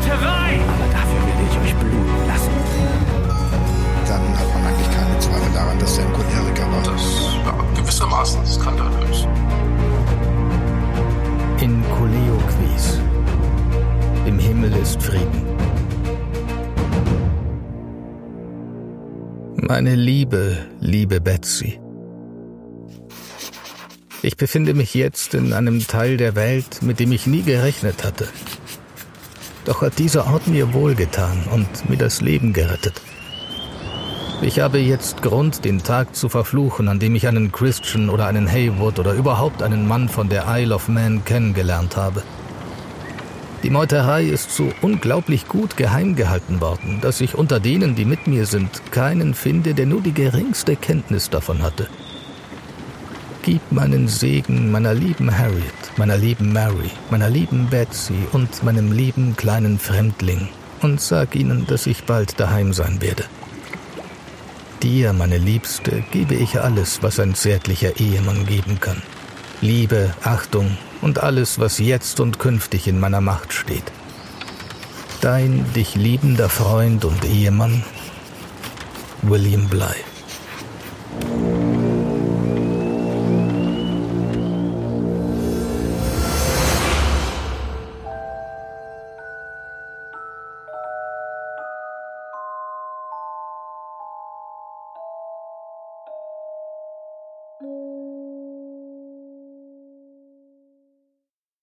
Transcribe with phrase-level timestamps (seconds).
[0.00, 0.60] Meuterei!
[0.60, 2.50] Aber dafür will ich euch bluten lassen.
[4.08, 6.82] Dann hat man eigentlich keine Zweifel daran, dass er ein Choleriker war.
[6.82, 9.26] Das war gewissermaßen skandalös.
[11.60, 12.38] In Coleo
[14.26, 15.44] Im Himmel ist Frieden.
[19.56, 21.78] Meine liebe, liebe Betsy.
[24.22, 28.28] Ich befinde mich jetzt in einem Teil der Welt, mit dem ich nie gerechnet hatte.
[29.64, 33.00] Doch hat dieser Ort mir wohlgetan und mir das Leben gerettet.
[34.42, 38.48] Ich habe jetzt Grund, den Tag zu verfluchen, an dem ich einen Christian oder einen
[38.48, 42.22] Haywood oder überhaupt einen Mann von der Isle of Man kennengelernt habe.
[43.62, 48.26] Die Meuterei ist so unglaublich gut geheim gehalten worden, dass ich unter denen, die mit
[48.26, 51.86] mir sind, keinen finde, der nur die geringste Kenntnis davon hatte.
[53.42, 59.34] Gib meinen Segen meiner lieben Harriet, meiner lieben Mary, meiner lieben Betsy und meinem lieben
[59.34, 60.48] kleinen Fremdling
[60.82, 63.24] und sag ihnen, dass ich bald daheim sein werde.
[64.82, 69.02] Dir, meine Liebste, gebe ich alles, was ein zärtlicher Ehemann geben kann.
[69.62, 73.84] Liebe, Achtung und alles, was jetzt und künftig in meiner Macht steht.
[75.22, 77.84] Dein dich liebender Freund und Ehemann,
[79.22, 80.09] William Bly.